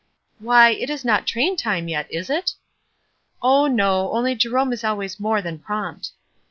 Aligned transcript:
"Why, 0.39 0.71
it 0.71 0.89
is 0.89 1.05
not 1.05 1.27
train 1.27 1.55
time 1.55 1.87
yet, 1.87 2.11
is 2.11 2.31
it?" 2.31 2.53
"Oh, 3.39 3.67
no, 3.67 4.11
only 4.13 4.33
Jerome 4.33 4.73
is 4.73 4.83
always 4.83 5.19
more 5.19 5.43
than 5.43 5.59
prompt." 5.59 6.09